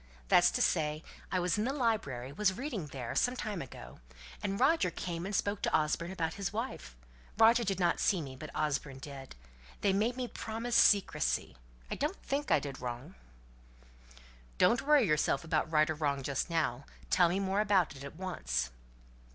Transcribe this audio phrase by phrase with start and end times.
[0.29, 3.99] That's to say, I was in the library was reading there, some time ago;
[4.41, 6.95] and Roger came and spoke to Osborne about his wife.
[7.37, 9.35] Roger did not see me, but Osborne did.
[9.81, 11.55] They made me promise secrecy.
[11.91, 13.13] I don't think I did wrong."
[14.57, 18.15] "Don't worry yourself about right or wrong just now; tell me more about it, at
[18.15, 18.71] once."